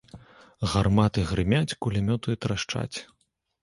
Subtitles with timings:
[0.71, 2.97] Гарматы грымяць, кулямёты трашчаць.